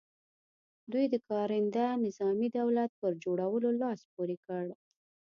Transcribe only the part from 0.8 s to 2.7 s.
دوی د کارنده نظامي